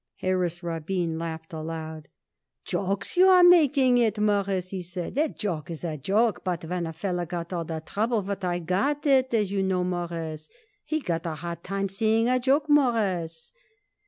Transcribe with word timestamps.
Harris 0.15 0.63
Rabin 0.63 1.19
laughed 1.19 1.53
aloud. 1.53 2.07
"Jokes 2.65 3.17
you 3.17 3.27
are 3.27 3.43
making 3.43 3.99
it, 3.99 4.17
Mawruss," 4.17 4.69
he 4.69 4.81
said. 4.81 5.15
"A 5.19 5.29
joke 5.29 5.69
is 5.69 5.83
a 5.83 5.95
joke, 5.95 6.43
but 6.43 6.65
when 6.65 6.87
a 6.87 6.91
feller 6.91 7.27
got 7.27 7.53
all 7.53 7.65
the 7.65 7.81
trouble 7.85 8.23
what 8.23 8.43
I 8.43 8.57
got 8.57 9.05
it, 9.05 9.31
as 9.31 9.51
you 9.51 9.61
know, 9.61 9.83
Mawruss, 9.83 10.49
he 10.85 11.01
got 11.01 11.27
a 11.27 11.35
hard 11.35 11.61
time 11.63 11.87
seeing 11.87 12.27
a 12.27 12.39
joke, 12.39 12.67
Mawruss." 12.67 13.51